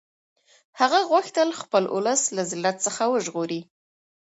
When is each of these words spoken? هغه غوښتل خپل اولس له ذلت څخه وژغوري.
هغه 0.79 0.99
غوښتل 1.11 1.49
خپل 1.61 1.83
اولس 1.93 2.21
له 2.35 2.43
ذلت 2.51 2.77
څخه 2.85 3.03
وژغوري. 3.13 3.61